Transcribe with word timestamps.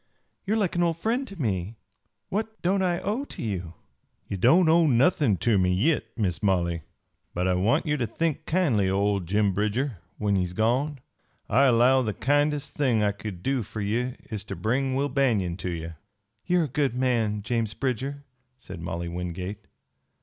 You 0.47 0.55
are 0.55 0.57
like 0.57 0.75
an 0.75 0.81
old 0.81 0.97
friend 0.97 1.27
to 1.27 1.39
me. 1.39 1.77
What 2.29 2.59
don't 2.63 2.81
I 2.81 2.97
owe 3.01 3.23
to 3.25 3.43
you?" 3.43 3.75
"Ye 4.27 4.35
don't 4.35 4.67
owe 4.67 4.87
nothin' 4.87 5.37
ter 5.37 5.59
me 5.59 5.71
yit, 5.75 6.07
Miss 6.17 6.41
Molly. 6.41 6.81
But 7.35 7.47
I 7.47 7.53
want 7.53 7.85
ye 7.85 7.95
ter 7.97 8.07
think 8.07 8.47
kindly 8.47 8.89
o' 8.89 8.97
old 8.99 9.27
Jim 9.27 9.53
Bridger 9.53 9.99
when 10.17 10.35
he's 10.35 10.53
gone. 10.53 11.01
I 11.47 11.65
allow 11.65 12.01
the 12.01 12.15
kindest 12.15 12.73
thing 12.73 13.03
I 13.03 13.11
kin 13.11 13.43
do 13.43 13.61
fer 13.61 13.79
ye 13.81 14.15
is 14.31 14.43
ter 14.43 14.55
bring 14.55 14.95
Will 14.95 15.07
Banion 15.07 15.55
ter 15.55 15.69
ye." 15.69 15.89
"You 16.47 16.61
are 16.61 16.63
a 16.63 16.67
good 16.67 16.95
man, 16.95 17.43
James 17.43 17.75
Bridger," 17.75 18.23
said 18.57 18.81
Molly 18.81 19.07
Wingate. 19.07 19.67